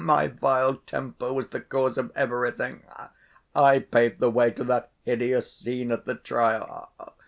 [0.01, 2.81] Oh, my vile temper was the cause of everything!
[3.55, 6.89] I paved the way to that hideous scene at the trial.